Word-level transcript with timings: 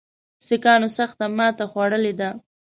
سیکهانو 0.45 0.89
سخته 0.97 1.25
ماته 1.37 1.65
خوړلې 1.71 2.13
ده. 2.19 2.29